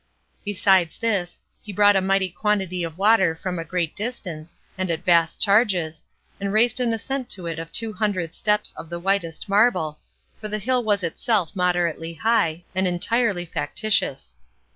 [0.43, 5.05] Besides this, he brought a mighty quantity of water from a great distance, and at
[5.05, 6.03] vast charges,
[6.39, 9.99] and raised an ascent to it of two hundred steps of the whitest marble,
[10.39, 14.37] for the hill was itself moderately high, and entirely factitious.